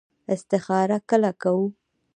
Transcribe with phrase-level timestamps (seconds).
[0.33, 1.65] استخاره کله کوو؟